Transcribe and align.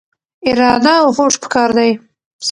اراده 0.49 0.93
او 1.03 1.09
هوډ 1.17 1.33
پکار 1.43 1.69
دی. 1.77 1.91